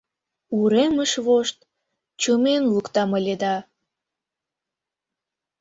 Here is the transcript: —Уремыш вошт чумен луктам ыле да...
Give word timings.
—Уремыш 0.59 1.11
вошт 1.25 1.57
чумен 2.21 2.63
луктам 2.73 3.09
ыле 3.19 3.35
да... 3.41 3.55